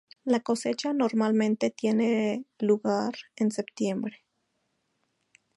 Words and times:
La 0.25 0.39
cosecha 0.39 0.93
normalmente 0.93 1.69
tiene 1.69 2.45
lugar 2.57 3.13
en 3.35 3.51
septiembre. 3.51 4.25